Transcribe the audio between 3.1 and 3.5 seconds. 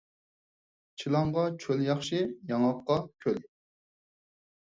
كۆل